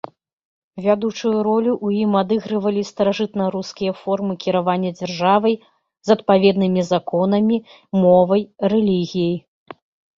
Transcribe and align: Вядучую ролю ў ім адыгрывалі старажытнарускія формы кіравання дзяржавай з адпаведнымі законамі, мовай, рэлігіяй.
Вядучую 0.85 1.33
ролю 1.47 1.73
ў 1.85 2.05
ім 2.05 2.11
адыгрывалі 2.21 2.83
старажытнарускія 2.91 3.93
формы 4.01 4.33
кіравання 4.47 4.91
дзяржавай 4.99 5.55
з 6.09 6.19
адпаведнымі 6.19 6.81
законамі, 6.93 7.57
мовай, 8.03 8.41
рэлігіяй. 8.79 9.35